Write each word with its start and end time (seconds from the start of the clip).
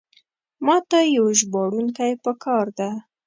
ماته 0.65 0.99
یو 1.17 1.25
ژباړونکی 1.39 2.11
پکار 2.23 2.65
ده. 2.77 2.89